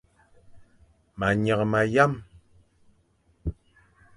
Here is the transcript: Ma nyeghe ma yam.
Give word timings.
Ma 1.17 1.27
nyeghe 1.43 1.65
ma 1.71 1.81
yam. 1.93 2.13